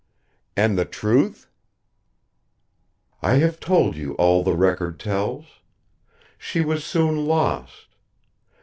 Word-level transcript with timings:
"And 0.57 0.79
the 0.79 0.85
truth?" 0.85 1.47
"I 3.21 3.35
have 3.35 3.59
told 3.59 3.95
you 3.95 4.13
all 4.15 4.43
the 4.43 4.57
record 4.57 4.99
tells. 4.99 5.59
She 6.39 6.61
was 6.61 6.83
soon 6.83 7.27
lost. 7.27 7.85